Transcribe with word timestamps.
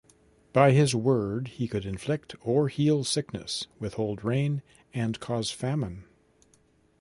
By 0.51 0.71
his 0.71 0.95
word 0.95 1.49
he 1.49 1.67
could 1.67 1.85
inflict 1.85 2.33
or 2.43 2.69
heal 2.69 3.03
sickness, 3.03 3.67
withhold 3.79 4.23
rain, 4.23 4.63
and 4.95 5.19
cause 5.19 5.51
famine. 5.51 6.05